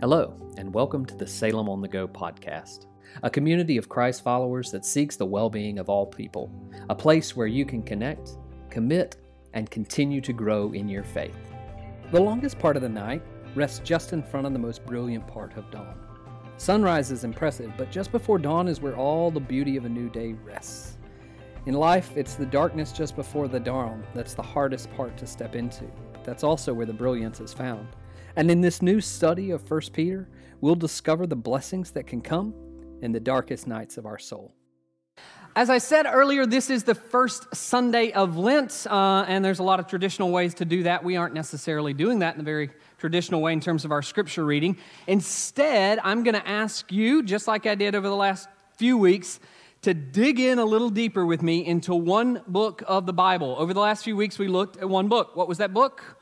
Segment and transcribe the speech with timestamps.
[0.00, 2.86] Hello, and welcome to the Salem on the Go podcast,
[3.24, 6.52] a community of Christ followers that seeks the well being of all people,
[6.88, 8.38] a place where you can connect,
[8.70, 9.16] commit,
[9.54, 11.34] and continue to grow in your faith.
[12.12, 13.24] The longest part of the night
[13.56, 15.98] rests just in front of the most brilliant part of dawn.
[16.58, 20.08] Sunrise is impressive, but just before dawn is where all the beauty of a new
[20.08, 20.96] day rests.
[21.66, 25.56] In life, it's the darkness just before the dawn that's the hardest part to step
[25.56, 27.88] into, but that's also where the brilliance is found.
[28.38, 30.28] And in this new study of 1 Peter,
[30.60, 32.54] we'll discover the blessings that can come
[33.02, 34.54] in the darkest nights of our soul.
[35.56, 39.64] As I said earlier, this is the first Sunday of Lent, uh, and there's a
[39.64, 41.02] lot of traditional ways to do that.
[41.02, 44.44] We aren't necessarily doing that in the very traditional way in terms of our scripture
[44.44, 44.78] reading.
[45.08, 49.40] Instead, I'm going to ask you, just like I did over the last few weeks,
[49.82, 53.56] to dig in a little deeper with me into one book of the Bible.
[53.58, 55.34] Over the last few weeks, we looked at one book.
[55.34, 56.17] What was that book?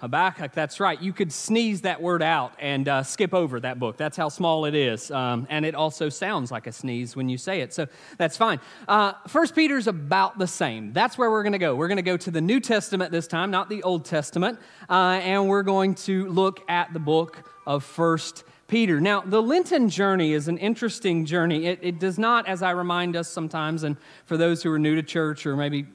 [0.00, 1.00] Habakkuk, that's right.
[1.00, 3.98] You could sneeze that word out and uh, skip over that book.
[3.98, 5.10] That's how small it is.
[5.10, 7.74] Um, and it also sounds like a sneeze when you say it.
[7.74, 8.60] So that's fine.
[8.88, 10.94] Uh, First Peter's about the same.
[10.94, 11.74] That's where we're going to go.
[11.74, 14.58] We're going to go to the New Testament this time, not the Old Testament.
[14.88, 19.00] Uh, and we're going to look at the book of First Peter.
[19.00, 21.66] Now, the Lenten journey is an interesting journey.
[21.66, 24.94] It, it does not, as I remind us sometimes, and for those who are new
[24.94, 25.86] to church or maybe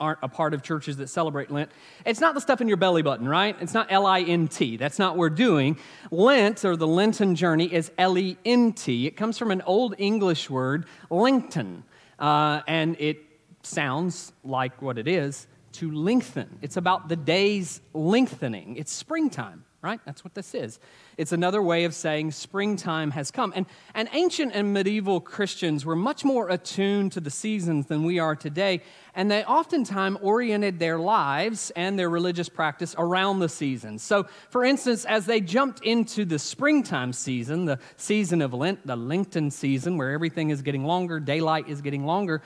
[0.00, 1.70] aren't a part of churches that celebrate Lent.
[2.06, 3.56] It's not the stuff in your belly button, right?
[3.60, 4.76] It's not L I N T.
[4.76, 5.78] That's not what we're doing.
[6.10, 9.06] Lent, or the Lenten journey, is L E N T.
[9.06, 11.84] It comes from an Old English word, lengthen,
[12.18, 13.24] uh, and it
[13.62, 16.58] sounds like what it is to lengthen.
[16.62, 18.76] It's about the days lengthening.
[18.76, 20.00] It's springtime right?
[20.04, 20.78] That's what this is.
[21.16, 23.54] It's another way of saying springtime has come.
[23.56, 23.64] And,
[23.94, 28.36] and ancient and medieval Christians were much more attuned to the seasons than we are
[28.36, 28.82] today,
[29.14, 34.02] and they oftentimes oriented their lives and their religious practice around the seasons.
[34.02, 38.94] So, for instance, as they jumped into the springtime season, the season of Lent, the
[38.94, 42.42] Lenten season, where everything is getting longer, daylight is getting longer,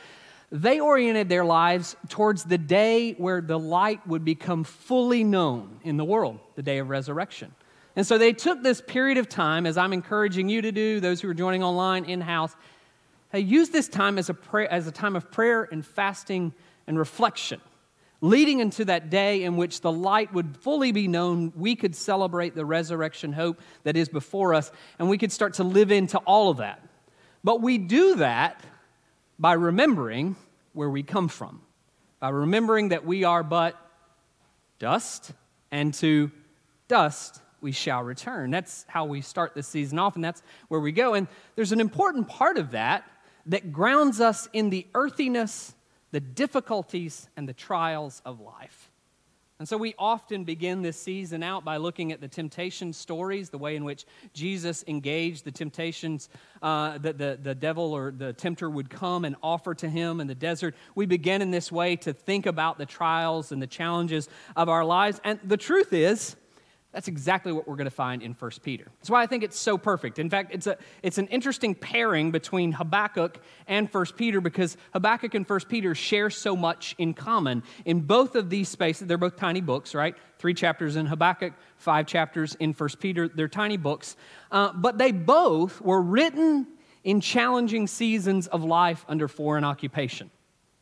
[0.53, 5.97] they oriented their lives towards the day where the light would become fully known in
[5.97, 7.55] the world, the day of resurrection.
[7.97, 11.23] And so they took this period of time, as I'm encouraging you to do, those
[11.23, 12.55] who are joining online, in house,
[13.31, 16.53] they used this time as a, prayer, as a time of prayer and fasting
[16.87, 17.61] and reflection,
[18.21, 21.55] leading into that day in which the light would fully be known.
[21.57, 25.65] We could celebrate the resurrection hope that is before us, and we could start to
[25.65, 26.87] live into all of that.
[27.43, 28.63] But we do that
[29.43, 30.37] by remembering
[30.73, 31.61] where we come from,
[32.21, 33.77] by remembering that we are but
[34.79, 35.33] dust,
[35.73, 36.31] and to
[36.87, 38.53] dust we shall return.
[38.53, 41.15] That's how we start this season off, and that's where we go.
[41.15, 41.27] And
[41.57, 43.03] there's an important part of that
[43.47, 45.75] that grounds us in the earthiness,
[46.13, 48.82] the difficulties, and the trials of life.
[49.63, 53.59] And so we often begin this season out by looking at the temptation stories, the
[53.59, 56.29] way in which Jesus engaged the temptations
[56.63, 60.27] uh, that the, the devil or the tempter would come and offer to him in
[60.27, 60.75] the desert.
[60.97, 64.85] We begin in this way to think about the trials and the challenges of our
[64.85, 65.21] lives.
[65.23, 66.35] And the truth is,
[66.93, 68.87] that's exactly what we're going to find in 1 Peter.
[68.99, 70.19] That's why I think it's so perfect.
[70.19, 75.35] In fact, it's, a, it's an interesting pairing between Habakkuk and 1 Peter because Habakkuk
[75.35, 77.63] and 1 Peter share so much in common.
[77.87, 80.15] In both of these spaces, they're both tiny books, right?
[80.39, 83.27] Three chapters in Habakkuk, five chapters in 1 Peter.
[83.27, 84.15] They're tiny books.
[84.51, 86.67] Uh, but they both were written
[87.05, 90.31] in challenging seasons of life under foreign occupation.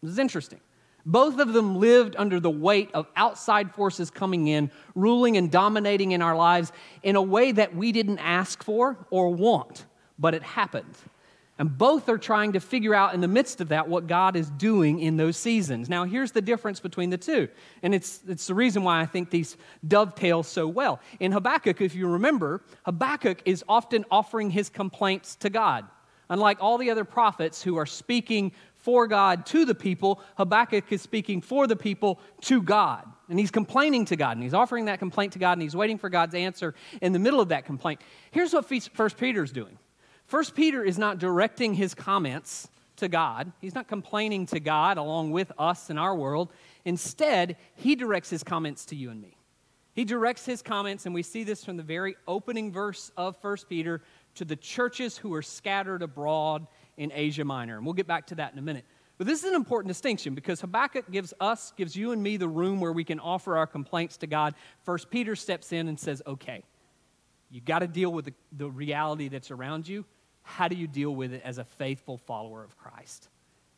[0.02, 0.60] This is interesting.
[1.06, 6.12] Both of them lived under the weight of outside forces coming in, ruling and dominating
[6.12, 6.72] in our lives
[7.02, 9.86] in a way that we didn't ask for or want,
[10.18, 10.94] but it happened.
[11.60, 14.48] And both are trying to figure out in the midst of that what God is
[14.48, 15.90] doing in those seasons.
[15.90, 17.48] Now, here's the difference between the two.
[17.82, 21.00] And it's, it's the reason why I think these dovetail so well.
[21.20, 25.84] In Habakkuk, if you remember, Habakkuk is often offering his complaints to God.
[26.30, 31.02] Unlike all the other prophets who are speaking for God to the people, Habakkuk is
[31.02, 33.06] speaking for the people to God.
[33.28, 35.98] And he's complaining to God, and he's offering that complaint to God, and he's waiting
[35.98, 38.00] for God's answer in the middle of that complaint.
[38.30, 39.78] Here's what First Peter is doing
[40.26, 45.30] First Peter is not directing his comments to God, he's not complaining to God along
[45.30, 46.50] with us in our world.
[46.84, 49.36] Instead, he directs his comments to you and me.
[49.92, 53.68] He directs his comments, and we see this from the very opening verse of First
[53.68, 54.02] Peter
[54.36, 56.66] to the churches who are scattered abroad
[57.00, 57.78] in Asia Minor.
[57.78, 58.84] And we'll get back to that in a minute.
[59.16, 62.46] But this is an important distinction because Habakkuk gives us, gives you and me the
[62.46, 64.54] room where we can offer our complaints to God.
[64.84, 66.62] First Peter steps in and says, okay,
[67.50, 70.04] you got to deal with the, the reality that's around you.
[70.42, 73.28] How do you deal with it as a faithful follower of Christ?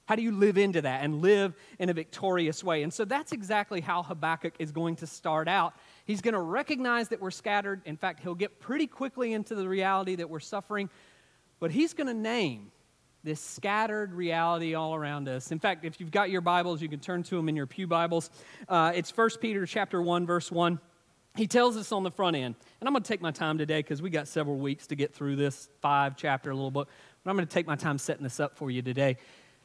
[0.06, 2.82] How do you live into that and live in a victorious way?
[2.82, 5.74] And so that's exactly how Habakkuk is going to start out.
[6.04, 7.82] He's going to recognize that we're scattered.
[7.84, 10.90] In fact, he'll get pretty quickly into the reality that we're suffering,
[11.60, 12.71] but he's going to name
[13.24, 15.52] this scattered reality all around us.
[15.52, 17.86] In fact, if you've got your Bibles, you can turn to them in your Pew
[17.86, 18.30] Bibles.
[18.68, 20.80] Uh, it's 1 Peter chapter 1, verse 1.
[21.36, 23.78] He tells us on the front end, and I'm going to take my time today
[23.78, 26.88] because we got several weeks to get through this five chapter little book,
[27.22, 29.16] but I'm going to take my time setting this up for you today.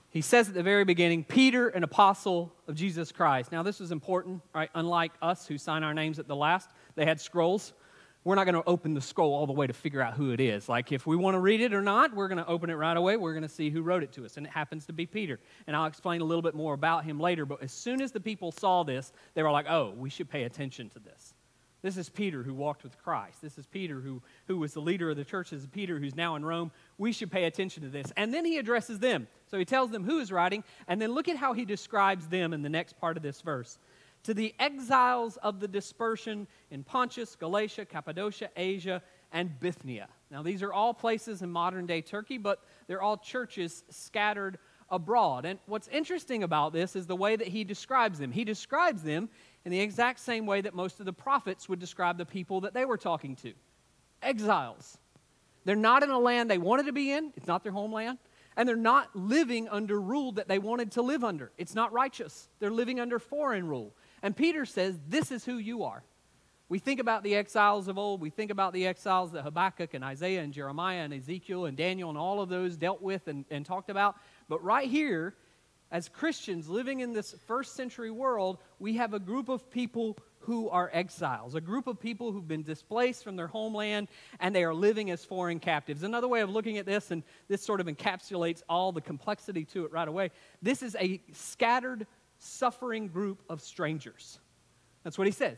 [0.09, 3.51] He says at the very beginning, Peter, an apostle of Jesus Christ.
[3.51, 4.69] Now, this is important, right?
[4.75, 7.73] Unlike us who sign our names at the last, they had scrolls.
[8.27, 10.41] We're not going to open the scroll all the way to figure out who it
[10.41, 10.67] is.
[10.67, 12.97] Like, if we want to read it or not, we're going to open it right
[12.97, 13.15] away.
[13.15, 14.35] We're going to see who wrote it to us.
[14.35, 15.39] And it happens to be Peter.
[15.65, 17.45] And I'll explain a little bit more about him later.
[17.45, 20.43] But as soon as the people saw this, they were like, oh, we should pay
[20.43, 21.35] attention to this.
[21.81, 23.41] This is Peter who walked with Christ.
[23.41, 25.51] This is Peter who, who was the leader of the church.
[25.51, 26.71] This is Peter who's now in Rome.
[26.97, 28.11] We should pay attention to this.
[28.17, 29.29] And then he addresses them.
[29.49, 32.51] So he tells them who is writing, and then look at how he describes them
[32.51, 33.79] in the next part of this verse.
[34.27, 39.01] To the exiles of the dispersion in Pontus, Galatia, Cappadocia, Asia,
[39.31, 40.09] and Bithynia.
[40.29, 44.57] Now, these are all places in modern day Turkey, but they're all churches scattered
[44.89, 45.45] abroad.
[45.45, 48.33] And what's interesting about this is the way that he describes them.
[48.33, 49.29] He describes them
[49.63, 52.73] in the exact same way that most of the prophets would describe the people that
[52.73, 53.53] they were talking to
[54.21, 54.97] exiles.
[55.63, 58.17] They're not in a land they wanted to be in, it's not their homeland.
[58.57, 61.51] And they're not living under rule that they wanted to live under.
[61.57, 62.49] It's not righteous.
[62.59, 63.93] They're living under foreign rule.
[64.21, 66.03] And Peter says, This is who you are.
[66.69, 68.19] We think about the exiles of old.
[68.19, 72.09] We think about the exiles that Habakkuk and Isaiah and Jeremiah and Ezekiel and Daniel
[72.09, 74.17] and all of those dealt with and, and talked about.
[74.49, 75.33] But right here,
[75.91, 80.69] as Christians living in this first century world, we have a group of people who
[80.69, 84.07] are exiles, a group of people who've been displaced from their homeland
[84.39, 86.03] and they are living as foreign captives.
[86.03, 89.85] Another way of looking at this, and this sort of encapsulates all the complexity to
[89.85, 90.31] it right away,
[90.61, 92.07] this is a scattered,
[92.39, 94.39] suffering group of strangers.
[95.03, 95.57] That's what he says.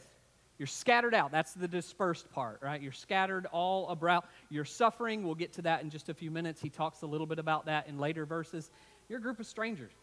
[0.57, 1.31] You're scattered out.
[1.31, 2.81] That's the dispersed part, right?
[2.81, 4.25] You're scattered all about.
[4.49, 5.23] You're suffering.
[5.23, 6.61] We'll get to that in just a few minutes.
[6.61, 8.69] He talks a little bit about that in later verses.
[9.07, 9.93] You're a group of strangers.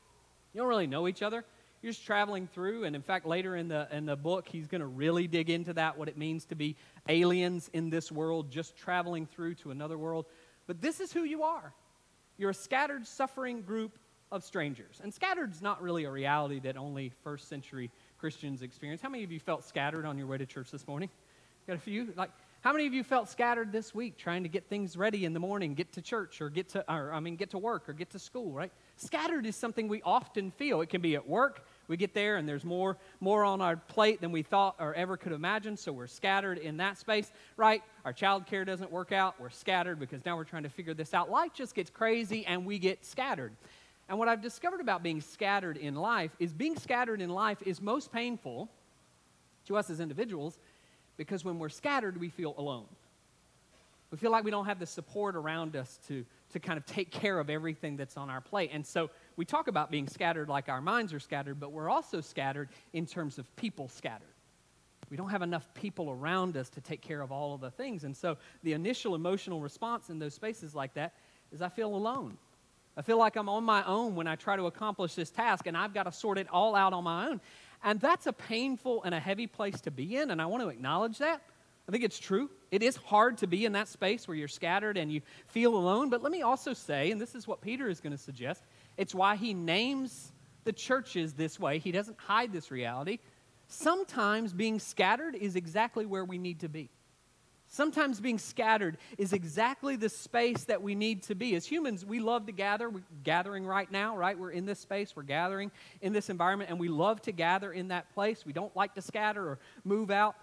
[0.55, 1.45] You don't really know each other.
[1.83, 4.81] You're just traveling through, and in fact, later in the, in the book, he's going
[4.81, 6.75] to really dig into that, what it means to be
[7.07, 10.25] aliens in this world, just traveling through to another world.
[10.67, 11.75] But this is who you are.
[12.39, 13.99] You're a scattered, suffering group
[14.33, 15.01] of strangers.
[15.03, 19.01] And scattered's not really a reality that only first century Christians experience.
[19.01, 21.09] How many of you felt scattered on your way to church this morning?
[21.67, 22.13] Got a few?
[22.17, 22.31] Like,
[22.67, 25.39] how many of you felt scattered this week trying to get things ready in the
[25.39, 28.11] morning, get to church or get to, or, I mean, get to work or get
[28.11, 28.73] to school, right?
[28.97, 30.81] Scattered is something we often feel.
[30.81, 31.65] It can be at work.
[31.87, 35.17] We get there and there's more, more on our plate than we thought or ever
[35.17, 37.85] could imagine, so we're scattered in that space, right?
[38.05, 39.41] Our child care doesn't work out.
[39.41, 41.31] We're scattered because now we're trying to figure this out.
[41.31, 43.53] Life just gets crazy and we get scattered.
[44.09, 47.81] And what I've discovered about being scattered in life is being scattered in life is
[47.81, 48.71] most painful
[49.67, 50.59] to us as individuals
[51.17, 52.87] because when we're scattered, we feel alone.
[54.11, 57.11] We feel like we don't have the support around us to to kind of take
[57.11, 58.71] care of everything that's on our plate.
[58.73, 62.21] And so we talk about being scattered like our minds are scattered, but we're also
[62.21, 64.27] scattered in terms of people scattered.
[65.11, 68.05] We don't have enough people around us to take care of all of the things.
[68.05, 71.15] And so the initial emotional response in those spaces like that
[71.53, 72.39] is I feel alone.
[72.97, 75.77] I feel like I'm on my own when I try to accomplish this task and
[75.77, 77.41] I've got to sort it all out on my own.
[77.85, 80.69] And that's a painful and a heavy place to be in, and I want to
[80.69, 81.43] acknowledge that.
[81.89, 82.51] I think it's true.
[82.73, 86.11] It is hard to be in that space where you're scattered and you feel alone.
[86.11, 88.65] But let me also say, and this is what Peter is going to suggest,
[88.97, 90.33] it's why he names
[90.65, 91.79] the churches this way.
[91.79, 93.21] He doesn't hide this reality.
[93.69, 96.91] Sometimes being scattered is exactly where we need to be.
[97.69, 101.57] Sometimes being scattered is exactly the space that we need to be.
[101.57, 102.89] As humans, we love to gather.
[102.89, 104.39] We're gathering right now, right?
[104.39, 107.89] We're in this space, we're gathering in this environment, and we love to gather in
[107.89, 108.47] that place.
[108.47, 110.37] We don't like to scatter or move out.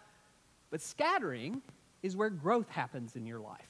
[0.69, 1.61] But scattering
[2.01, 3.61] is where growth happens in your life.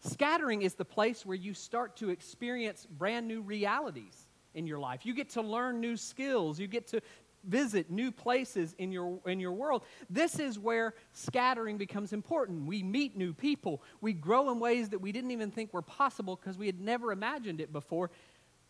[0.00, 5.04] Scattering is the place where you start to experience brand new realities in your life.
[5.04, 6.58] You get to learn new skills.
[6.58, 7.02] You get to
[7.44, 9.82] visit new places in your, in your world.
[10.08, 12.66] This is where scattering becomes important.
[12.66, 13.82] We meet new people.
[14.00, 17.12] We grow in ways that we didn't even think were possible because we had never
[17.12, 18.10] imagined it before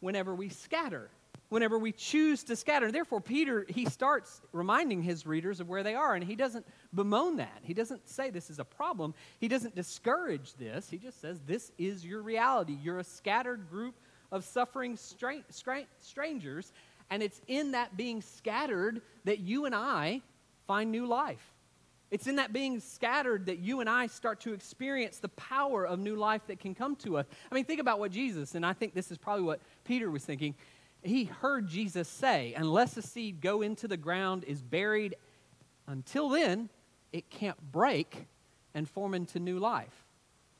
[0.01, 1.11] whenever we scatter
[1.51, 2.91] whenever we choose to scatter.
[2.91, 7.37] Therefore, Peter, he starts reminding his readers of where they are, and he doesn't bemoan
[7.37, 7.61] that.
[7.63, 9.15] He doesn't say this is a problem.
[9.39, 10.89] He doesn't discourage this.
[10.89, 12.79] He just says, This is your reality.
[12.81, 13.97] You're a scattered group
[14.33, 16.73] of suffering stra- stra- strangers,
[17.11, 20.23] and it's in that being scattered that you and I
[20.67, 21.55] find new life.
[22.11, 26.01] It's in that being scattered that you and I start to experience the power of
[26.01, 27.27] new life that can come to us.
[27.51, 30.25] I mean, think about what Jesus, and I think this is probably what Peter was
[30.25, 30.55] thinking.
[31.03, 35.17] He heard Jesus say, Unless a seed go into the ground, is buried,
[35.87, 36.69] until then,
[37.13, 38.27] it can't break
[38.75, 40.05] and form into new life.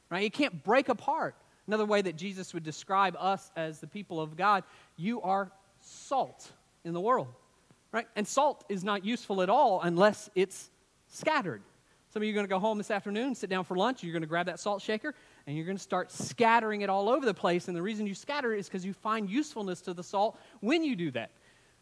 [0.09, 0.25] Right?
[0.25, 1.37] It can't break apart.
[1.67, 4.65] Another way that Jesus would describe us as the people of God,
[4.97, 6.51] you are salt
[6.85, 7.29] in the world.
[7.93, 8.07] Right?
[8.15, 10.71] And salt is not useful at all unless it's
[11.09, 11.63] scattered.
[12.13, 14.13] Some of you are going to go home this afternoon, sit down for lunch, you're
[14.13, 15.15] going to grab that salt shaker,
[15.47, 17.69] and you're going to start scattering it all over the place.
[17.69, 20.83] And the reason you scatter it is because you find usefulness to the salt when
[20.83, 21.31] you do that.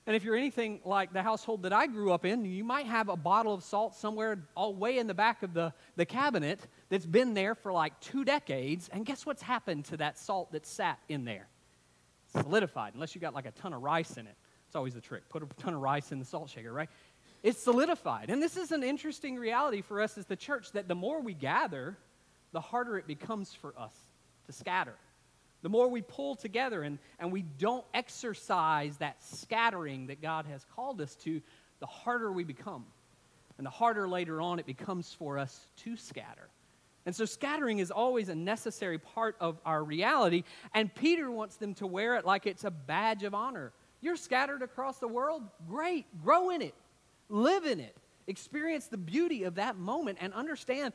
[0.06, 3.10] And if you're anything like the household that I grew up in, you might have
[3.10, 7.04] a bottle of salt somewhere all way in the back of the, the cabinet that's
[7.04, 8.88] been there for like two decades.
[8.90, 11.48] And guess what's happened to that salt that sat in there?
[12.42, 14.34] Solidified, unless you got like a ton of rice in it.
[14.66, 15.28] It's always the trick.
[15.28, 16.90] Put a ton of rice in the salt shaker, right?
[17.42, 18.30] It's solidified.
[18.30, 21.34] And this is an interesting reality for us as the church that the more we
[21.34, 21.96] gather,
[22.52, 23.94] the harder it becomes for us
[24.46, 24.96] to scatter.
[25.62, 30.64] The more we pull together and, and we don't exercise that scattering that God has
[30.74, 31.40] called us to,
[31.80, 32.84] the harder we become.
[33.56, 36.48] And the harder later on it becomes for us to scatter.
[37.08, 40.44] And so scattering is always a necessary part of our reality.
[40.74, 43.72] And Peter wants them to wear it like it's a badge of honor.
[44.02, 45.42] You're scattered across the world?
[45.70, 46.04] Great.
[46.22, 46.74] Grow in it.
[47.30, 47.96] Live in it.
[48.26, 50.92] Experience the beauty of that moment and understand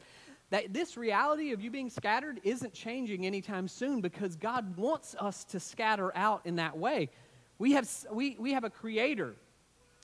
[0.51, 5.43] that this reality of you being scattered isn't changing anytime soon because God wants us
[5.45, 7.09] to scatter out in that way.
[7.57, 9.33] We have, we, we have a creator,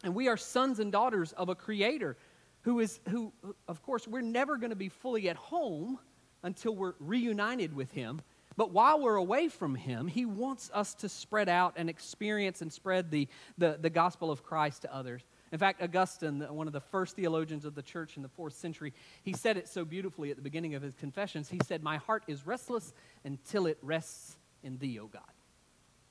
[0.03, 2.17] and we are sons and daughters of a creator
[2.61, 3.33] who is, who,
[3.67, 5.99] of course, we're never going to be fully at home
[6.43, 8.21] until we're reunited with him.
[8.57, 12.71] But while we're away from him, he wants us to spread out and experience and
[12.71, 15.21] spread the, the, the gospel of Christ to others.
[15.51, 18.93] In fact, Augustine, one of the first theologians of the church in the fourth century,
[19.23, 21.49] he said it so beautifully at the beginning of his confessions.
[21.49, 25.21] He said, My heart is restless until it rests in thee, O God.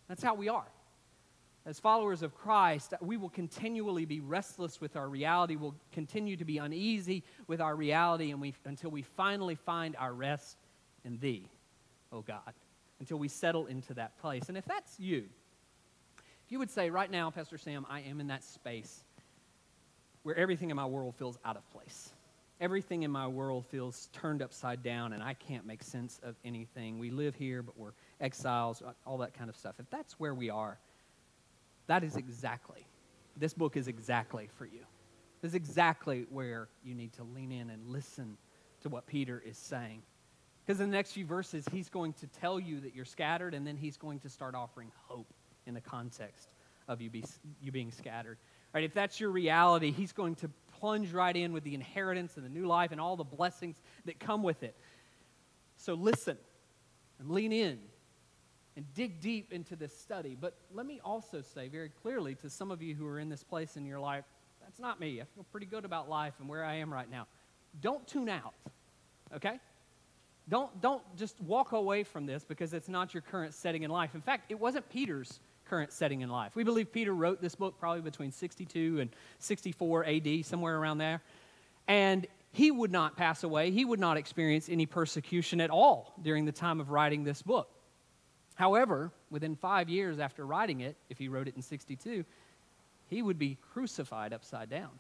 [0.09, 0.67] That's how we are.
[1.69, 5.57] As followers of Christ, we will continually be restless with our reality.
[5.57, 10.15] We'll continue to be uneasy with our reality and we, until we finally find our
[10.15, 10.57] rest
[11.05, 11.47] in Thee,
[12.11, 12.55] O God,
[13.01, 14.49] until we settle into that place.
[14.49, 15.25] And if that's you,
[16.47, 19.05] if you would say, right now, Pastor Sam, I am in that space
[20.23, 22.15] where everything in my world feels out of place.
[22.63, 26.99] Everything in my world feels turned upside down, and I can't make sense of anything.
[26.99, 29.75] We live here, but we're exiles, all that kind of stuff.
[29.79, 30.79] If that's where we are,
[31.89, 32.87] that is exactly,
[33.37, 34.81] this book is exactly for you.
[35.43, 38.37] This is exactly where you need to lean in and listen
[38.83, 40.03] to what Peter is saying.
[40.65, 43.67] Because in the next few verses, he's going to tell you that you're scattered, and
[43.67, 45.33] then he's going to start offering hope
[45.67, 46.49] in the context
[46.89, 47.25] of you, be,
[47.61, 48.39] you being scattered.
[48.75, 48.85] Right?
[48.85, 52.51] If that's your reality, He's going to plunge right in with the inheritance and the
[52.51, 54.75] new life and all the blessings that come with it.
[55.77, 56.37] So listen
[57.19, 57.79] and lean in
[58.79, 60.37] and dig deep into this study.
[60.41, 63.43] But let me also say very clearly to some of you who are in this
[63.43, 64.25] place in your life,
[64.63, 65.21] that's not me.
[65.21, 67.27] I feel pretty good about life and where I am right now.
[67.81, 68.55] Don't tune out,
[69.35, 69.59] okay?
[70.49, 74.15] Don't, don't just walk away from this because it's not your current setting in life.
[74.15, 76.55] In fact, it wasn't Peter's current setting in life.
[76.55, 81.21] We believe Peter wrote this book probably between 62 and 64 AD, somewhere around there.
[81.89, 86.45] And he would not pass away, he would not experience any persecution at all during
[86.45, 87.75] the time of writing this book.
[88.59, 92.25] However, within five years after writing it, if he wrote it in 62,
[93.07, 94.91] he would be crucified upside down.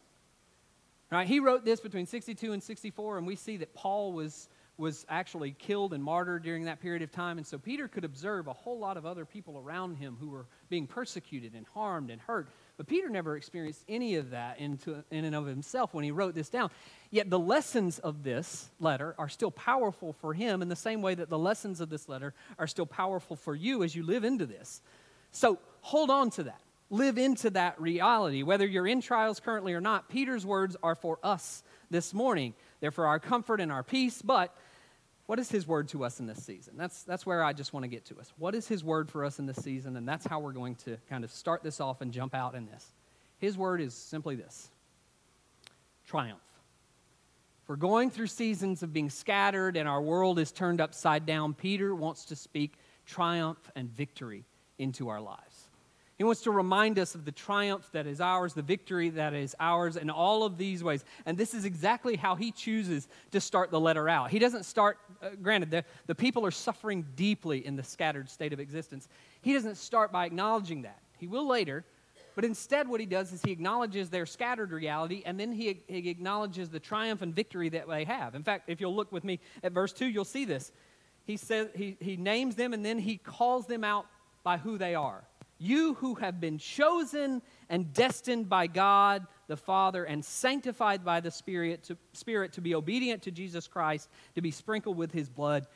[1.10, 1.26] Right?
[1.26, 5.50] He wrote this between 62 and 64, and we see that Paul was was actually
[5.58, 7.36] killed and martyred during that period of time.
[7.36, 10.46] And so Peter could observe a whole lot of other people around him who were
[10.68, 12.48] being persecuted and harmed and hurt.
[12.78, 16.34] But Peter never experienced any of that into, in and of himself when he wrote
[16.34, 16.70] this down.
[17.10, 21.16] Yet the lessons of this letter are still powerful for him in the same way
[21.16, 24.46] that the lessons of this letter are still powerful for you as you live into
[24.46, 24.80] this.
[25.32, 26.60] So hold on to that.
[26.88, 28.44] Live into that reality.
[28.44, 32.54] Whether you're in trials currently or not, Peter's words are for us this morning.
[32.80, 34.56] They're for our comfort and our peace, but
[35.28, 36.72] what is his word to us in this season?
[36.78, 38.32] That's, that's where I just want to get to us.
[38.38, 39.94] What is his word for us in this season?
[39.98, 42.64] And that's how we're going to kind of start this off and jump out in
[42.64, 42.94] this.
[43.36, 44.70] His word is simply this
[46.06, 46.40] triumph.
[47.66, 51.94] We're going through seasons of being scattered and our world is turned upside down, Peter
[51.94, 54.46] wants to speak triumph and victory
[54.78, 55.47] into our lives.
[56.18, 59.54] He wants to remind us of the triumph that is ours, the victory that is
[59.60, 61.04] ours in all of these ways.
[61.24, 64.32] And this is exactly how he chooses to start the letter out.
[64.32, 68.52] He doesn't start, uh, granted, the, the people are suffering deeply in the scattered state
[68.52, 69.06] of existence.
[69.42, 70.98] He doesn't start by acknowledging that.
[71.18, 71.84] He will later,
[72.34, 76.08] But instead, what he does is he acknowledges their scattered reality and then he, he
[76.08, 78.34] acknowledges the triumph and victory that they have.
[78.34, 80.72] In fact, if you'll look with me at verse 2, you'll see this.
[81.24, 84.06] He, says, he, he names them and then he calls them out
[84.42, 85.24] by who they are.
[85.58, 91.30] You who have been chosen and destined by God the Father and sanctified by the
[91.30, 95.66] Spirit to, Spirit to be obedient to Jesus Christ, to be sprinkled with his blood,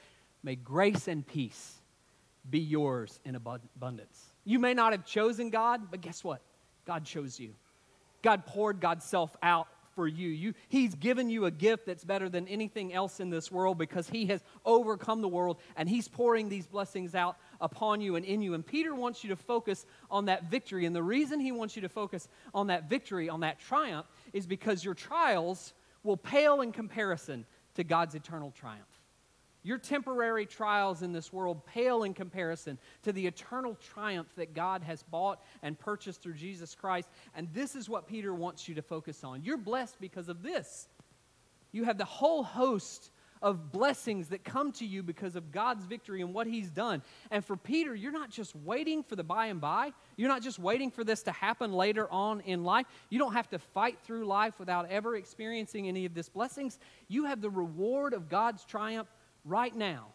[0.42, 1.80] may grace and peace
[2.48, 4.26] be yours in abundance.
[4.44, 6.40] You may not have chosen God, but guess what?
[6.86, 7.54] God chose you.
[8.22, 10.28] God poured God's self out for you.
[10.28, 10.54] you.
[10.68, 14.26] He's given you a gift that's better than anything else in this world because He
[14.26, 18.54] has overcome the world and He's pouring these blessings out upon you and in you.
[18.54, 20.86] And Peter wants you to focus on that victory.
[20.86, 24.46] And the reason he wants you to focus on that victory, on that triumph, is
[24.46, 25.72] because your trials
[26.02, 28.91] will pale in comparison to God's eternal triumph.
[29.62, 34.82] Your temporary trials in this world pale in comparison to the eternal triumph that God
[34.82, 37.08] has bought and purchased through Jesus Christ.
[37.34, 39.42] And this is what Peter wants you to focus on.
[39.44, 40.88] You're blessed because of this.
[41.70, 43.10] You have the whole host
[43.42, 47.02] of blessings that come to you because of God's victory and what He's done.
[47.30, 49.92] And for Peter, you're not just waiting for the by and by.
[50.16, 52.86] You're not just waiting for this to happen later on in life.
[53.10, 56.78] You don't have to fight through life without ever experiencing any of this blessings.
[57.08, 59.08] You have the reward of God's triumph
[59.44, 60.08] right now.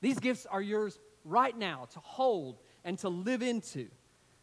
[0.00, 3.88] These gifts are yours right now to hold and to live into.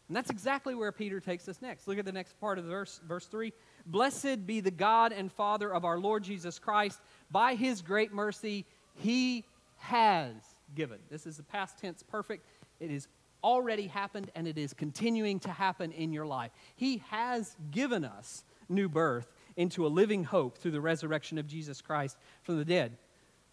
[0.08, 1.88] And that's exactly where Peter takes us next.
[1.88, 3.52] Look at the next part of the verse, verse 3.
[3.86, 7.00] Blessed be the God and Father of our Lord Jesus Christ.
[7.30, 8.66] By his great mercy,
[8.96, 9.44] he
[9.78, 10.34] has
[10.74, 10.98] given.
[11.10, 12.46] This is the past tense perfect.
[12.80, 13.08] It has
[13.42, 16.50] already happened and it is continuing to happen in your life.
[16.76, 21.80] He has given us new birth into a living hope through the resurrection of Jesus
[21.80, 22.96] Christ from the dead.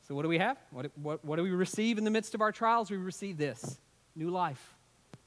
[0.08, 0.58] So, what do we have?
[0.72, 2.90] What, what, what do we receive in the midst of our trials?
[2.90, 3.80] We receive this
[4.16, 4.76] new life.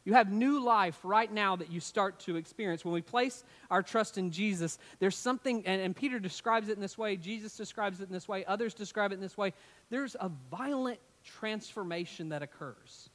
[0.05, 2.85] You have new life right now that you start to experience.
[2.85, 6.81] When we place our trust in Jesus, there's something, and, and, Peter describes it in
[6.81, 9.55] this way, Jesus describes it in this way, others describe it in this way.
[9.89, 13.09] There's a violent transformation that occurs,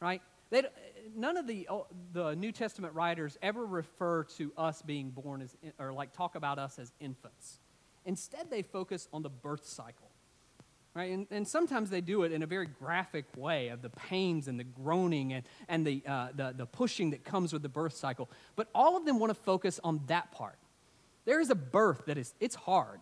[0.00, 0.20] right?
[0.50, 0.64] They,
[1.16, 5.56] none of the, oh, the New Testament writers ever refer to us being born as,
[5.78, 7.60] or like talk about us as infants.
[8.04, 10.07] Instead, they focus on the birth cycle.
[10.98, 11.12] Right?
[11.12, 14.58] And, and sometimes they do it in a very graphic way of the pains and
[14.58, 18.28] the groaning and, and the, uh, the, the pushing that comes with the birth cycle.
[18.56, 20.58] But all of them want to focus on that part.
[21.24, 22.98] There is a birth that is, it's hard.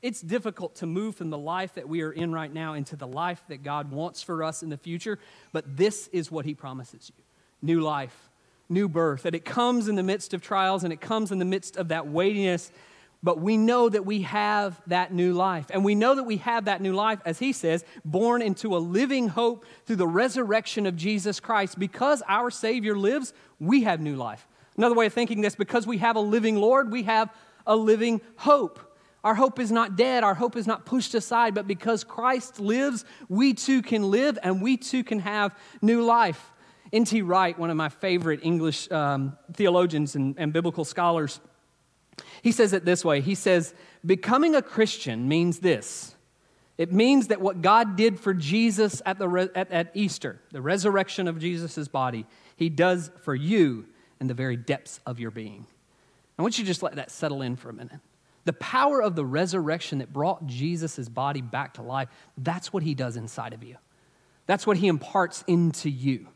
[0.00, 3.08] It's difficult to move from the life that we are in right now into the
[3.08, 5.18] life that God wants for us in the future,
[5.52, 7.24] but this is what He promises you
[7.62, 8.30] new life,
[8.68, 11.44] new birth, that it comes in the midst of trials and it comes in the
[11.44, 12.70] midst of that weightiness
[13.22, 15.66] but we know that we have that new life.
[15.70, 18.78] And we know that we have that new life, as he says, born into a
[18.78, 21.78] living hope through the resurrection of Jesus Christ.
[21.78, 24.46] Because our Savior lives, we have new life.
[24.76, 27.30] Another way of thinking this because we have a living Lord, we have
[27.66, 28.80] a living hope.
[29.22, 33.04] Our hope is not dead, our hope is not pushed aside, but because Christ lives,
[33.28, 36.52] we too can live and we too can have new life.
[36.90, 37.20] N.T.
[37.22, 41.40] Wright, one of my favorite English um, theologians and, and biblical scholars,
[42.42, 46.14] he says it this way He says, Becoming a Christian means this
[46.78, 50.62] it means that what God did for Jesus at, the re- at, at Easter, the
[50.62, 52.24] resurrection of Jesus' body,
[52.56, 53.86] He does for you
[54.18, 55.66] in the very depths of your being.
[56.38, 58.00] I want you to just let that settle in for a minute.
[58.46, 62.94] The power of the resurrection that brought Jesus' body back to life, that's what He
[62.94, 63.76] does inside of you.
[64.46, 66.28] That's what He imparts into you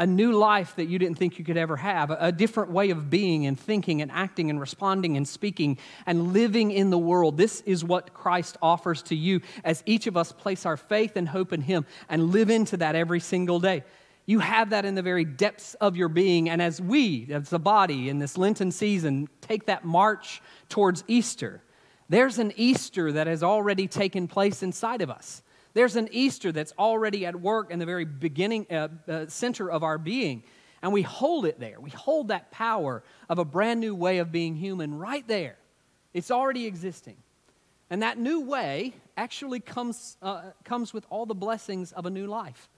[0.00, 3.10] a new life that you didn't think you could ever have, a different way of
[3.10, 7.36] being and thinking and acting and responding and speaking and living in the world.
[7.36, 11.28] This is what Christ offers to you as each of us place our faith and
[11.28, 13.84] hope in Him and live into that every single day.
[14.24, 16.48] You have that in the very depths of your being.
[16.48, 21.62] And as we, as the body in this Lenten season, take that march towards Easter,
[22.08, 25.42] there's an Easter that has already taken place inside of us.
[25.74, 29.82] There's an Easter that's already at work in the very beginning, uh, uh, center of
[29.82, 30.42] our being.
[30.82, 31.78] And we hold it there.
[31.80, 35.56] We hold that power of a brand new way of being human right there.
[36.14, 37.16] It's already existing.
[37.90, 42.26] And that new way actually comes, uh, comes with all the blessings of a new
[42.26, 42.68] life.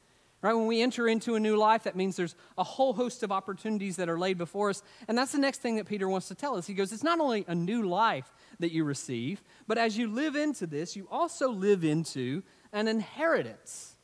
[0.40, 0.54] Right?
[0.54, 3.94] When we enter into a new life, that means there's a whole host of opportunities
[3.96, 4.82] that are laid before us.
[5.06, 6.66] And that's the next thing that Peter wants to tell us.
[6.66, 10.34] He goes, It's not only a new life that you receive, but as you live
[10.34, 13.96] into this, you also live into an inheritance.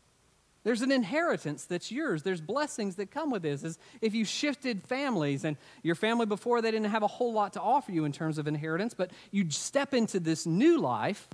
[0.64, 2.22] There's an inheritance that's yours.
[2.22, 3.64] There's blessings that come with this.
[3.64, 7.54] As if you shifted families and your family before they didn't have a whole lot
[7.54, 11.28] to offer you in terms of inheritance, but you step into this new life,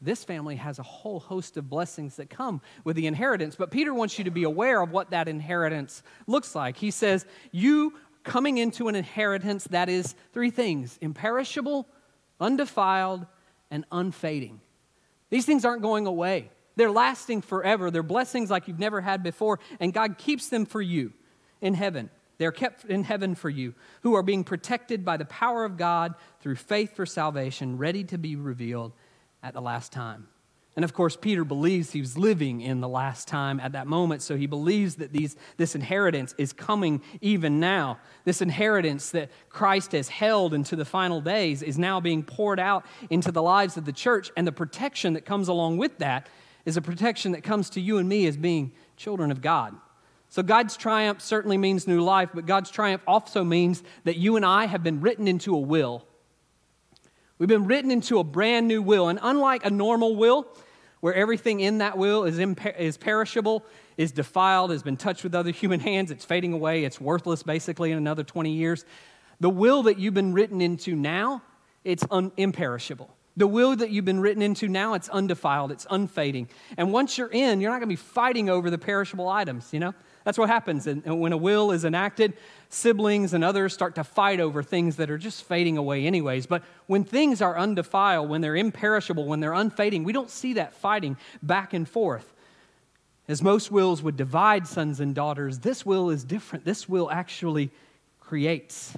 [0.00, 3.54] this family has a whole host of blessings that come with the inheritance.
[3.54, 6.76] But Peter wants you to be aware of what that inheritance looks like.
[6.76, 11.86] He says, You coming into an inheritance that is three things imperishable,
[12.40, 13.26] undefiled,
[13.70, 14.60] and unfading.
[15.30, 16.50] These things aren't going away.
[16.76, 17.90] They're lasting forever.
[17.90, 21.12] They're blessings like you've never had before, and God keeps them for you
[21.60, 22.10] in heaven.
[22.38, 26.14] They're kept in heaven for you, who are being protected by the power of God
[26.40, 28.92] through faith for salvation, ready to be revealed
[29.42, 30.28] at the last time.
[30.76, 34.22] And of course, Peter believes he was living in the last time at that moment,
[34.22, 37.98] so he believes that these, this inheritance is coming even now.
[38.24, 42.86] This inheritance that Christ has held into the final days is now being poured out
[43.10, 46.28] into the lives of the church, and the protection that comes along with that
[46.64, 49.74] is a protection that comes to you and me as being children of God.
[50.28, 54.46] So, God's triumph certainly means new life, but God's triumph also means that you and
[54.46, 56.06] I have been written into a will
[57.40, 59.08] We've been written into a brand new will.
[59.08, 60.46] And unlike a normal will,
[61.00, 63.64] where everything in that will is, imper- is perishable,
[63.96, 67.92] is defiled, has been touched with other human hands, it's fading away, it's worthless basically
[67.92, 68.84] in another 20 years,
[69.40, 71.42] the will that you've been written into now,
[71.82, 73.16] it's un- imperishable.
[73.38, 76.50] The will that you've been written into now, it's undefiled, it's unfading.
[76.76, 79.80] And once you're in, you're not going to be fighting over the perishable items, you
[79.80, 79.94] know?
[80.24, 80.86] That's what happens.
[80.86, 82.34] And when a will is enacted,
[82.68, 86.46] siblings and others start to fight over things that are just fading away, anyways.
[86.46, 90.74] But when things are undefiled, when they're imperishable, when they're unfading, we don't see that
[90.74, 92.32] fighting back and forth.
[93.28, 96.64] As most wills would divide sons and daughters, this will is different.
[96.64, 97.70] This will actually
[98.18, 98.96] creates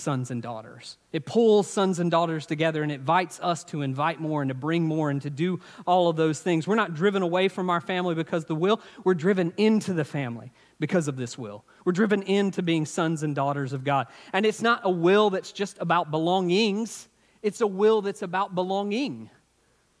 [0.00, 0.96] sons and daughters.
[1.12, 4.84] It pulls sons and daughters together and invites us to invite more and to bring
[4.84, 6.66] more and to do all of those things.
[6.66, 10.52] We're not driven away from our family because the will, we're driven into the family
[10.78, 11.64] because of this will.
[11.84, 14.08] We're driven into being sons and daughters of God.
[14.32, 17.08] And it's not a will that's just about belongings,
[17.42, 19.30] it's a will that's about belonging.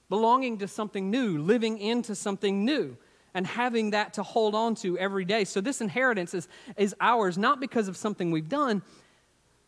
[0.08, 2.96] Belonging to something new, living into something new
[3.34, 5.44] and having that to hold on to every day.
[5.44, 8.82] So, this inheritance is, is ours not because of something we've done,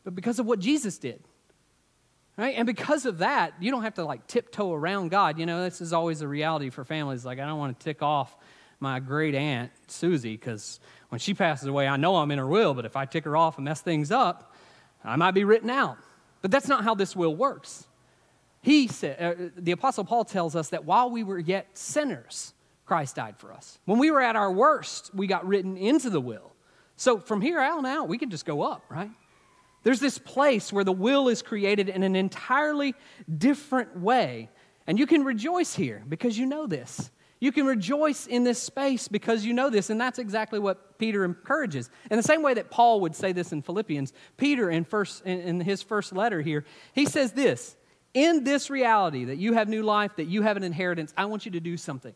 [0.04, 1.22] but because of what Jesus did.
[2.36, 2.54] Right?
[2.56, 5.38] And because of that, you don't have to like tiptoe around God.
[5.38, 7.26] You know, this is always a reality for families.
[7.26, 8.34] Like, I don't want to tick off
[8.80, 12.74] my great aunt, Susie, because when she passes away, I know I'm in her will,
[12.74, 14.54] but if I tick her off and mess things up,
[15.04, 15.98] I might be written out.
[16.40, 17.86] But that's not how this will works.
[18.62, 22.54] He said, uh, the Apostle Paul tells us that while we were yet sinners,
[22.86, 23.78] Christ died for us.
[23.84, 26.52] When we were at our worst, we got written into the will.
[26.96, 29.10] So from here on out, we can just go up, right?
[29.82, 32.94] There's this place where the will is created in an entirely
[33.38, 34.48] different way.
[34.86, 37.10] And you can rejoice here because you know this.
[37.40, 39.90] You can rejoice in this space because you know this.
[39.90, 41.90] And that's exactly what Peter encourages.
[42.08, 45.60] In the same way that Paul would say this in Philippians, Peter, in, first, in
[45.60, 47.76] his first letter here, he says this
[48.14, 51.44] In this reality that you have new life, that you have an inheritance, I want
[51.44, 52.14] you to do something.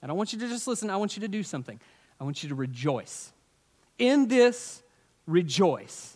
[0.00, 1.80] I don't want you to just listen, I want you to do something.
[2.20, 3.32] I want you to rejoice.
[3.98, 4.82] In this,
[5.26, 6.13] rejoice.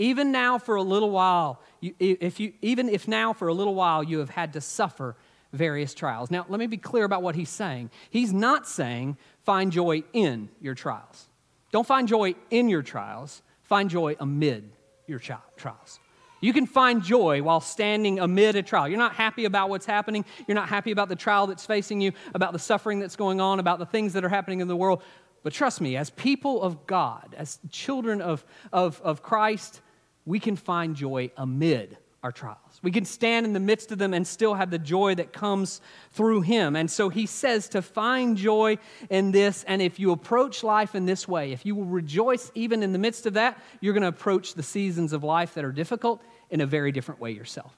[0.00, 3.74] Even now, for a little while, you, if you, even if now for a little
[3.74, 5.14] while you have had to suffer
[5.52, 6.30] various trials.
[6.30, 7.90] Now, let me be clear about what he's saying.
[8.08, 11.28] He's not saying find joy in your trials.
[11.70, 14.72] Don't find joy in your trials, find joy amid
[15.06, 16.00] your trials.
[16.40, 18.88] You can find joy while standing amid a trial.
[18.88, 20.24] You're not happy about what's happening.
[20.48, 23.60] You're not happy about the trial that's facing you, about the suffering that's going on,
[23.60, 25.02] about the things that are happening in the world.
[25.42, 29.82] But trust me, as people of God, as children of, of, of Christ,
[30.30, 32.58] we can find joy amid our trials.
[32.82, 35.80] We can stand in the midst of them and still have the joy that comes
[36.12, 36.76] through Him.
[36.76, 39.64] And so He says to find joy in this.
[39.64, 42.98] And if you approach life in this way, if you will rejoice even in the
[42.98, 46.60] midst of that, you're going to approach the seasons of life that are difficult in
[46.60, 47.76] a very different way yourself.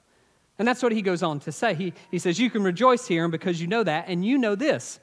[0.59, 1.73] And that's what He goes on to say.
[1.73, 4.55] He, he says, You can rejoice here, and because you know that, and you know
[4.55, 4.99] this.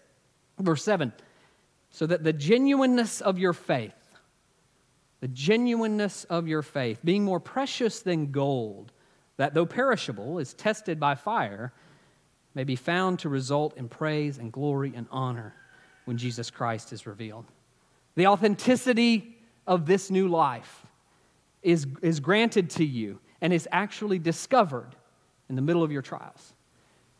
[0.58, 1.12] Verse 7
[1.90, 3.92] so that the genuineness of your faith,
[5.20, 8.92] the genuineness of your faith, being more precious than gold,
[9.36, 11.72] that though perishable is tested by fire,
[12.54, 15.54] may be found to result in praise and glory and honor
[16.04, 17.44] when Jesus Christ is revealed.
[18.16, 20.84] The authenticity of this new life
[21.62, 24.96] is, is granted to you and is actually discovered
[25.48, 26.54] in the middle of your trials.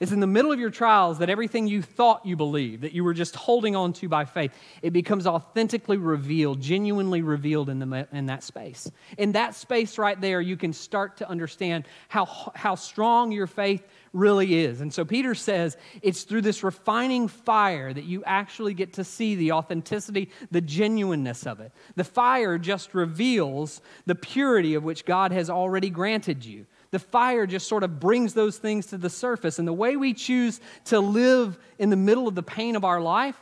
[0.01, 3.05] It's in the middle of your trials that everything you thought you believed, that you
[3.05, 8.09] were just holding on to by faith, it becomes authentically revealed, genuinely revealed in, the,
[8.11, 8.91] in that space.
[9.19, 13.87] In that space right there, you can start to understand how, how strong your faith
[14.15, 14.81] really is.
[14.81, 19.35] And so Peter says it's through this refining fire that you actually get to see
[19.35, 21.73] the authenticity, the genuineness of it.
[21.97, 27.47] The fire just reveals the purity of which God has already granted you the fire
[27.47, 29.59] just sort of brings those things to the surface.
[29.59, 33.01] And the way we choose to live in the middle of the pain of our
[33.01, 33.37] life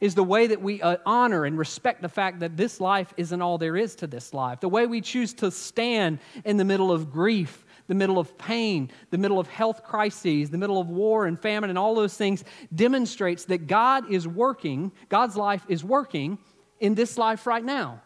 [0.00, 3.40] is the way that we uh, honor and respect the fact that this life isn't
[3.40, 4.60] all there is to this life.
[4.60, 8.90] The way we choose to stand in the middle of grief, the middle of pain,
[9.10, 12.42] the middle of health crises, the middle of war and famine, and all those things
[12.74, 16.38] demonstrates that God is working, God's life is working
[16.80, 18.02] in this life right now.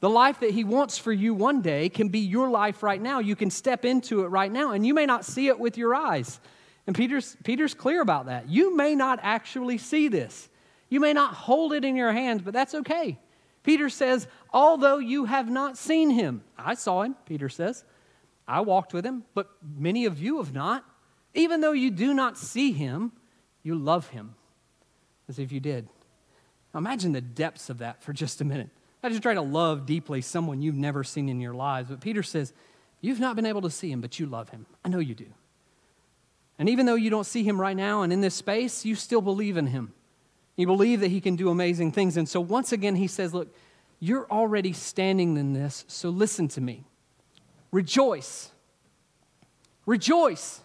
[0.00, 3.18] The life that He wants for you one day can be your life right now.
[3.18, 5.94] You can step into it right now, and you may not see it with your
[5.94, 6.38] eyes.
[6.86, 8.48] And Peter's, Peter's clear about that.
[8.48, 10.48] You may not actually see this.
[10.88, 13.18] You may not hold it in your hands, but that's okay.
[13.64, 17.84] Peter says, although you have not seen him, I saw him, Peter says.
[18.46, 20.84] I walked with him, but many of you have not.
[21.34, 23.10] Even though you do not see him,
[23.64, 24.36] you love him
[25.28, 25.88] as if you did.
[26.72, 28.70] Now imagine the depths of that for just a minute.
[29.06, 31.88] I just try to love deeply someone you've never seen in your lives.
[31.88, 32.52] But Peter says,
[33.00, 34.66] You've not been able to see him, but you love him.
[34.84, 35.26] I know you do.
[36.58, 39.20] And even though you don't see him right now and in this space, you still
[39.20, 39.92] believe in him.
[40.56, 42.16] You believe that he can do amazing things.
[42.16, 43.54] And so once again, he says, Look,
[44.00, 46.82] you're already standing in this, so listen to me.
[47.70, 48.50] Rejoice.
[49.84, 50.60] Rejoice.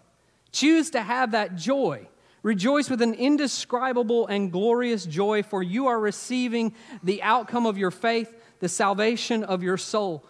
[0.51, 2.08] Choose to have that joy.
[2.43, 6.73] Rejoice with an indescribable and glorious joy, for you are receiving
[7.04, 10.25] the outcome of your faith, the salvation of your soul.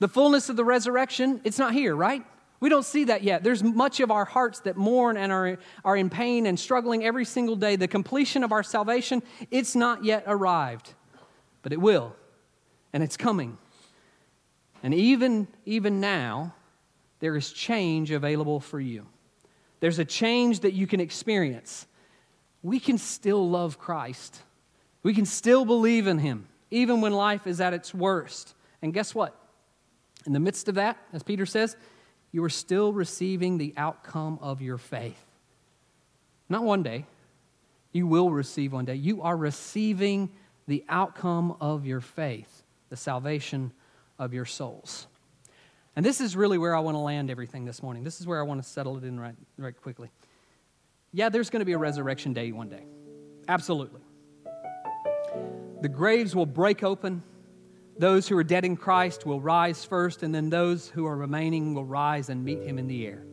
[0.00, 2.24] The fullness of the resurrection, it's not here, right?
[2.58, 3.44] We don't see that yet.
[3.44, 7.24] There's much of our hearts that mourn and are, are in pain and struggling every
[7.24, 7.76] single day.
[7.76, 10.94] The completion of our salvation, it's not yet arrived,
[11.62, 12.16] but it will,
[12.92, 13.58] and it's coming.
[14.82, 16.54] And even, even now,
[17.20, 19.06] there is change available for you.
[19.80, 21.86] There's a change that you can experience.
[22.62, 24.40] We can still love Christ.
[25.02, 28.54] We can still believe in Him, even when life is at its worst.
[28.80, 29.38] And guess what?
[30.26, 31.76] In the midst of that, as Peter says,
[32.32, 35.22] you are still receiving the outcome of your faith.
[36.48, 37.06] Not one day,
[37.92, 38.96] you will receive one day.
[38.96, 40.30] You are receiving
[40.66, 43.72] the outcome of your faith, the salvation
[44.18, 45.06] of your souls.
[45.96, 48.02] And this is really where I want to land everything this morning.
[48.02, 50.10] This is where I want to settle it in right, right quickly.
[51.12, 52.84] Yeah, there's going to be a resurrection day one day.
[53.46, 54.00] Absolutely.
[55.82, 57.22] The graves will break open
[57.96, 61.74] those who are dead in Christ will rise first, and then those who are remaining
[61.74, 63.24] will rise and meet him in the air.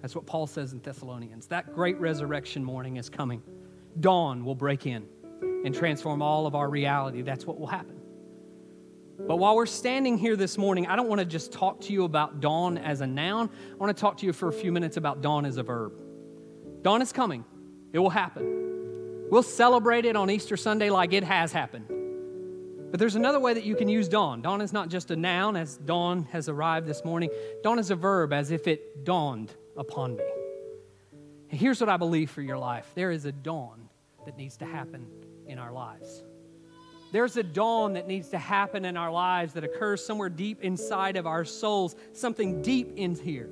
[0.00, 1.46] That's what Paul says in Thessalonians.
[1.48, 3.42] That great resurrection morning is coming.
[4.00, 5.06] Dawn will break in
[5.64, 7.22] and transform all of our reality.
[7.22, 8.00] That's what will happen.
[9.26, 12.04] But while we're standing here this morning, I don't want to just talk to you
[12.04, 13.50] about dawn as a noun.
[13.72, 15.92] I want to talk to you for a few minutes about dawn as a verb.
[16.82, 17.44] Dawn is coming,
[17.92, 19.28] it will happen.
[19.30, 21.86] We'll celebrate it on Easter Sunday like it has happened.
[22.90, 24.42] But there's another way that you can use dawn.
[24.42, 27.30] Dawn is not just a noun, as dawn has arrived this morning.
[27.62, 30.24] Dawn is a verb, as if it dawned upon me.
[31.48, 33.88] And here's what I believe for your life there is a dawn
[34.26, 35.06] that needs to happen
[35.46, 36.24] in our lives.
[37.12, 41.16] There's a dawn that needs to happen in our lives that occurs somewhere deep inside
[41.16, 43.50] of our souls, something deep in here.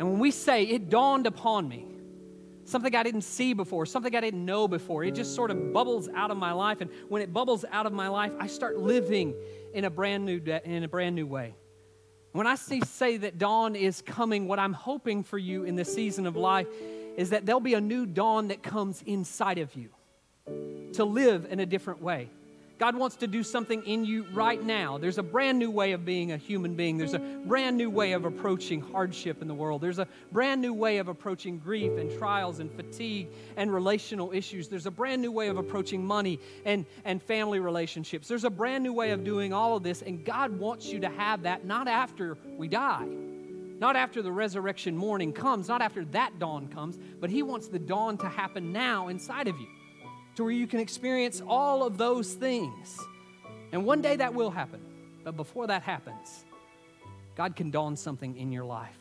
[0.00, 1.86] And when we say, it dawned upon me,
[2.64, 5.04] something I didn't see before, something I didn't know before.
[5.04, 6.80] It just sort of bubbles out of my life.
[6.80, 9.32] And when it bubbles out of my life, I start living
[9.72, 11.54] in a brand new, de- in a brand new way.
[12.32, 15.94] When I see, say that dawn is coming, what I'm hoping for you in this
[15.94, 16.66] season of life
[17.16, 19.90] is that there'll be a new dawn that comes inside of you
[20.94, 22.28] to live in a different way.
[22.78, 24.98] God wants to do something in you right now.
[24.98, 26.96] There's a brand new way of being a human being.
[26.96, 29.80] There's a brand new way of approaching hardship in the world.
[29.80, 34.68] There's a brand new way of approaching grief and trials and fatigue and relational issues.
[34.68, 38.28] There's a brand new way of approaching money and, and family relationships.
[38.28, 41.08] There's a brand new way of doing all of this, and God wants you to
[41.08, 43.08] have that not after we die.
[43.80, 47.78] Not after the resurrection morning comes, not after that dawn comes, but He wants the
[47.78, 49.66] dawn to happen now inside of you
[50.38, 52.96] to where you can experience all of those things.
[53.72, 54.80] And one day that will happen.
[55.24, 56.44] But before that happens,
[57.34, 58.96] God can dawn something in your life.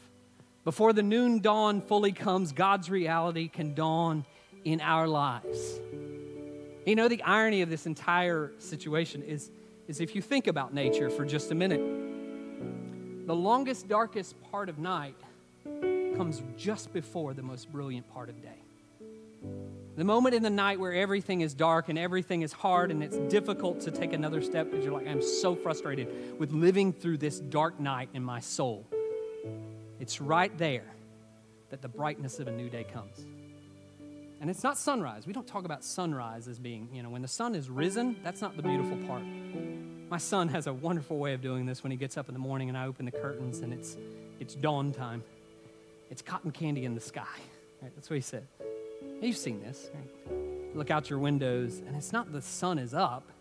[0.63, 4.25] Before the noon dawn fully comes, God's reality can dawn
[4.65, 5.79] in our lives.
[6.87, 9.51] You know, the irony of this entire situation is,
[9.87, 14.79] is if you think about nature for just a minute, the longest, darkest part of
[14.79, 15.15] night
[16.15, 18.57] comes just before the most brilliant part of day.
[19.97, 23.17] The moment in the night where everything is dark and everything is hard and it's
[23.33, 27.39] difficult to take another step because you're like, I'm so frustrated with living through this
[27.39, 28.85] dark night in my soul.
[29.99, 30.85] It's right there
[31.71, 33.25] that the brightness of a new day comes.
[34.39, 35.25] And it's not sunrise.
[35.25, 38.39] We don't talk about sunrise as being, you know, when the sun is risen, that's
[38.39, 39.23] not the beautiful part.
[40.09, 42.39] My son has a wonderful way of doing this when he gets up in the
[42.39, 43.97] morning and I open the curtains and it's,
[44.39, 45.23] it's dawn time.
[46.11, 47.25] It's cotton candy in the sky.
[47.81, 47.91] Right?
[47.95, 48.47] That's what he said.
[49.21, 49.89] You've seen this.
[49.93, 50.17] Right?
[50.77, 53.31] look out your windows, and it's not the sun is up,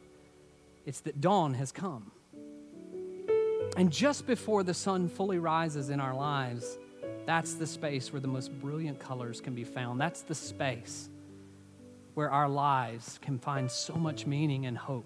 [0.87, 2.11] it's that dawn has come.
[3.77, 6.79] And just before the sun fully rises in our lives,
[7.27, 10.01] that's the space where the most brilliant colors can be found.
[10.01, 11.11] That's the space
[12.15, 15.05] where our lives can find so much meaning and hope.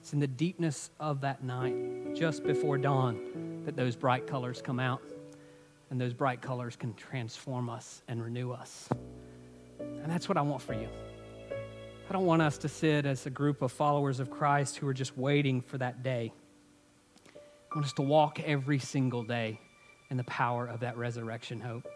[0.00, 4.78] It's in the deepness of that night, just before dawn, that those bright colors come
[4.78, 5.02] out.
[5.90, 8.90] And those bright colors can transform us and renew us.
[9.78, 10.88] And that's what I want for you.
[12.08, 14.94] I don't want us to sit as a group of followers of Christ who are
[14.94, 16.32] just waiting for that day.
[17.26, 19.60] I want us to walk every single day
[20.10, 21.86] in the power of that resurrection hope.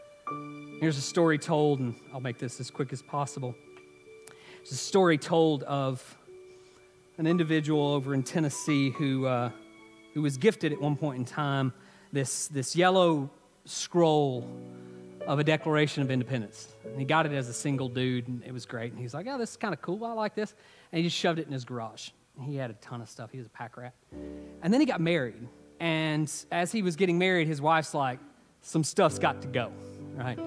[0.80, 3.54] Here's a story told, and I'll make this as quick as possible.
[4.60, 6.16] It's a story told of
[7.18, 9.50] an individual over in Tennessee who, uh,
[10.14, 11.72] who was gifted at one point in time
[12.12, 13.30] this, this yellow
[13.64, 14.46] scroll
[15.26, 16.68] of a Declaration of Independence.
[16.84, 18.92] And he got it as a single dude, and it was great.
[18.92, 20.04] And he's like, oh, this is kind of cool.
[20.04, 20.54] I like this.
[20.90, 22.10] And he just shoved it in his garage.
[22.40, 23.30] He had a ton of stuff.
[23.30, 23.94] He was a pack rat.
[24.62, 25.48] And then he got married.
[25.80, 28.18] And as he was getting married, his wife's like,
[28.62, 29.72] some stuff's got to go,
[30.14, 30.38] right?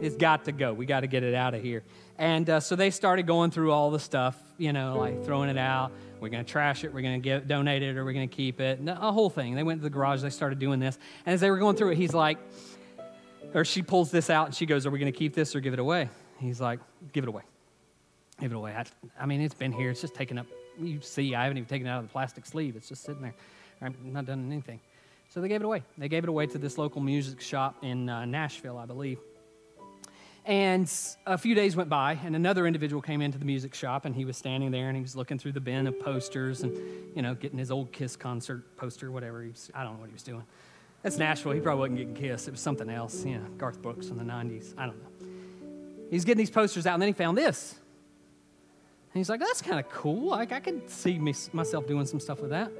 [0.00, 0.72] It's got to go.
[0.72, 1.82] We got to get it out of here.
[2.18, 5.58] And uh, so they started going through all the stuff, you know, like throwing it
[5.58, 5.92] out.
[6.20, 6.92] We're going to trash it.
[6.92, 8.78] We're going to donate it, or we're going to keep it.
[8.78, 9.54] And A whole thing.
[9.54, 10.22] They went to the garage.
[10.22, 10.98] They started doing this.
[11.26, 12.38] And as they were going through it, he's like,
[13.54, 15.60] or she pulls this out and she goes, Are we going to keep this or
[15.60, 16.08] give it away?
[16.38, 16.80] He's like,
[17.12, 17.42] Give it away.
[18.40, 18.72] Give it away.
[18.72, 18.84] I,
[19.20, 19.90] I mean, it's been here.
[19.90, 20.46] It's just taken up.
[20.80, 22.76] You see, I haven't even taken it out of the plastic sleeve.
[22.76, 23.34] It's just sitting there.
[23.82, 24.80] I'm not done anything.
[25.28, 25.82] So they gave it away.
[25.98, 29.18] They gave it away to this local music shop in uh, Nashville, I believe.
[30.44, 30.90] And
[31.26, 34.24] a few days went by, and another individual came into the music shop, and he
[34.24, 36.74] was standing there, and he was looking through the bin of posters, and
[37.14, 39.42] you know, getting his old Kiss concert poster, whatever.
[39.42, 40.44] He was, I don't know what he was doing.
[41.02, 41.52] That's Nashville.
[41.52, 42.48] He probably wasn't getting kissed.
[42.48, 43.24] It was something else.
[43.24, 44.74] Know, Garth Brooks in the '90s.
[44.76, 45.28] I don't know.
[46.10, 47.74] He's getting these posters out, and then he found this.
[49.12, 50.30] And he's like, "That's kind of cool.
[50.30, 52.70] Like, I could see me, myself doing some stuff with that."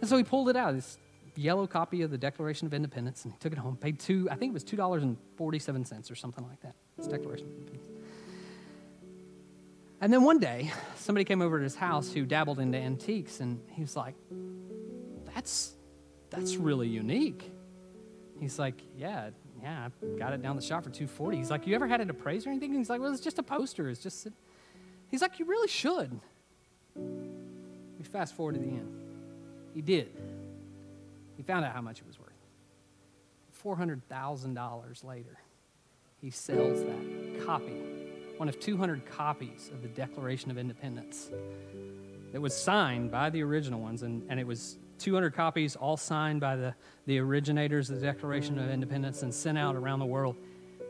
[0.00, 0.74] And so he pulled it out.
[0.74, 0.98] This
[1.36, 3.76] yellow copy of the Declaration of Independence, and he took it home.
[3.76, 4.26] Paid two.
[4.30, 6.74] I think it was two dollars and forty-seven cents or something like that.
[6.98, 7.88] It's Declaration of Independence.
[10.00, 13.60] And then one day, somebody came over to his house who dabbled into antiques, and
[13.70, 14.14] he was like,
[15.34, 15.74] "That's
[16.30, 17.52] that's really unique."
[18.40, 19.30] He's like, "Yeah,
[19.62, 22.10] yeah, I got it down the shop for 240." He's like, "You ever had an
[22.10, 23.88] appraised or anything?" he's like, "Well, it's just a poster.
[23.88, 24.28] It's just."
[25.10, 26.20] He's like, "You really should."
[26.94, 28.92] We fast forward to the end.
[29.74, 30.10] He did.
[31.36, 32.32] He found out how much it was worth.
[33.62, 35.38] $400,000 later,
[36.20, 37.82] he sells that copy,
[38.36, 41.30] one of 200 copies of the Declaration of Independence
[42.36, 46.38] that was signed by the original ones, and, and it was 200 copies, all signed
[46.38, 46.74] by the,
[47.06, 50.36] the originators of the Declaration of Independence and sent out around the world.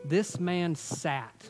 [0.03, 1.47] This man sat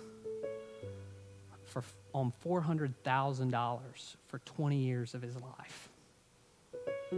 [1.65, 1.81] for,
[2.13, 3.79] on $400,000
[4.27, 5.89] for 20 years of his life.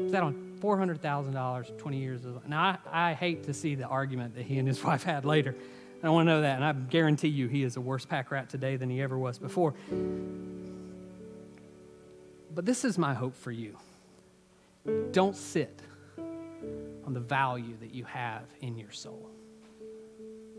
[0.10, 2.48] Sat on $400,000 20 years of.
[2.48, 5.54] Now, I, I hate to see the argument that he and his wife had later.
[6.02, 8.50] I want to know that, and I guarantee you he is a worse pack rat
[8.50, 9.74] today than he ever was before.
[12.54, 13.78] But this is my hope for you.
[15.12, 15.82] Don't sit
[16.18, 19.30] on the value that you have in your soul.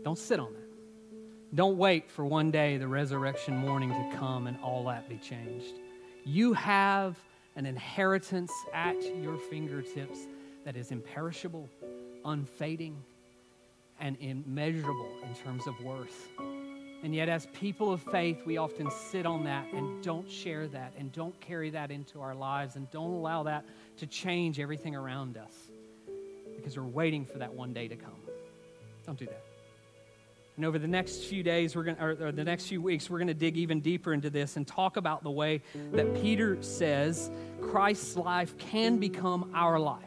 [0.03, 1.55] Don't sit on that.
[1.55, 5.79] Don't wait for one day the resurrection morning to come and all that be changed.
[6.23, 7.17] You have
[7.55, 10.19] an inheritance at your fingertips
[10.63, 11.69] that is imperishable,
[12.23, 12.95] unfading,
[13.99, 16.29] and immeasurable in terms of worth.
[17.03, 20.93] And yet, as people of faith, we often sit on that and don't share that
[20.97, 23.65] and don't carry that into our lives and don't allow that
[23.97, 25.53] to change everything around us
[26.55, 28.19] because we're waiting for that one day to come.
[29.05, 29.43] Don't do that.
[30.57, 33.17] And over the next few days, we're going or, or the next few weeks, we're
[33.17, 37.31] going to dig even deeper into this and talk about the way that Peter says
[37.61, 40.03] Christ's life can become our life.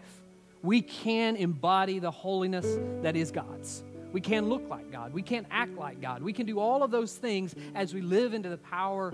[0.63, 2.67] We can embody the holiness
[3.03, 3.83] that is God's.
[4.15, 5.13] We can look like God.
[5.13, 6.23] We can act like God.
[6.23, 9.13] We can do all of those things as we live into the power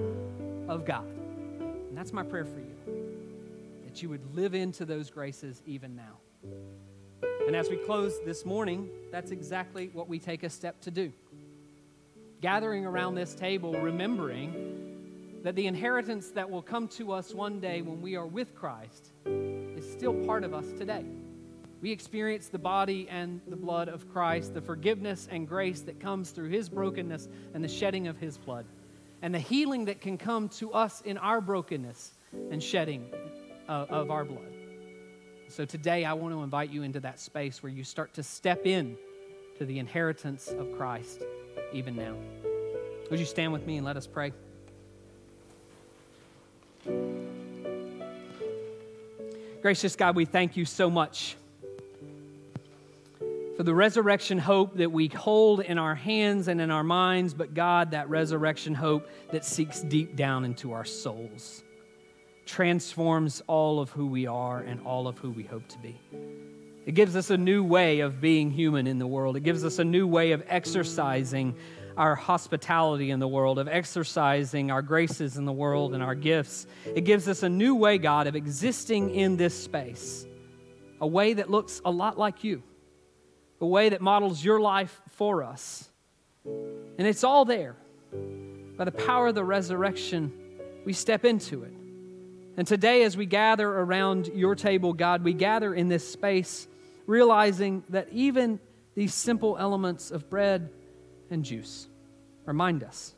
[0.69, 1.07] of God.
[1.09, 2.67] And that's my prayer for you
[3.87, 6.19] that you would live into those graces even now.
[7.47, 11.15] And as we close this morning, that's exactly what we take a step to do.
[12.43, 17.81] Gathering around this table, remembering that the inheritance that will come to us one day
[17.81, 21.07] when we are with Christ is still part of us today
[21.81, 26.31] we experience the body and the blood of Christ, the forgiveness and grace that comes
[26.31, 28.67] through his brokenness and the shedding of his blood,
[29.23, 32.13] and the healing that can come to us in our brokenness
[32.51, 33.07] and shedding
[33.69, 34.53] uh, of our blood.
[35.49, 38.67] So today, I want to invite you into that space where you start to step
[38.67, 38.97] in
[39.59, 41.23] to the inheritance of Christ
[41.73, 42.15] even now.
[43.11, 44.33] Would you stand with me and let us pray?
[49.61, 51.37] Gracious God, we thank you so much
[53.61, 57.53] for the resurrection hope that we hold in our hands and in our minds, but
[57.53, 61.63] God, that resurrection hope that seeks deep down into our souls,
[62.47, 66.01] transforms all of who we are and all of who we hope to be.
[66.87, 69.37] It gives us a new way of being human in the world.
[69.37, 71.55] It gives us a new way of exercising
[71.99, 76.67] our hospitality in the world, of exercising our graces in the world and our gifts.
[76.87, 80.27] It gives us a new way, God, of existing in this space,
[80.99, 82.63] a way that looks a lot like you,
[83.61, 85.89] a way that models your life for us.
[86.45, 87.77] And it's all there.
[88.77, 90.33] By the power of the resurrection,
[90.85, 91.73] we step into it.
[92.57, 96.67] And today, as we gather around your table, God, we gather in this space
[97.07, 98.61] realizing that even
[98.95, 100.71] these simple elements of bread
[101.31, 101.89] and juice
[102.45, 103.15] remind us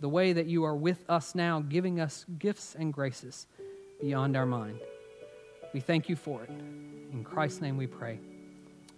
[0.00, 3.46] the way that you are with us now, giving us gifts and graces
[4.00, 4.80] beyond our mind.
[5.72, 6.50] We thank you for it.
[7.12, 8.20] In Christ's name we pray.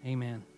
[0.05, 0.50] Amen.